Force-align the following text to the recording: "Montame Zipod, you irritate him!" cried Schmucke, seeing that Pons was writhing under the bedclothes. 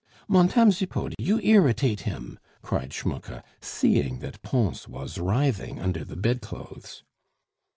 "Montame 0.27 0.71
Zipod, 0.71 1.13
you 1.19 1.37
irritate 1.41 1.99
him!" 1.99 2.39
cried 2.63 2.91
Schmucke, 2.91 3.43
seeing 3.61 4.17
that 4.17 4.41
Pons 4.41 4.87
was 4.87 5.19
writhing 5.19 5.79
under 5.79 6.03
the 6.03 6.15
bedclothes. 6.17 7.03